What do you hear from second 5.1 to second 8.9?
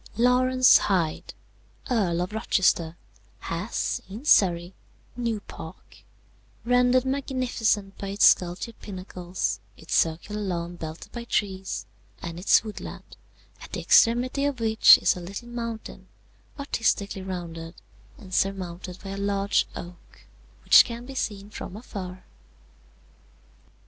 New Park, rendered magnificent by its sculptured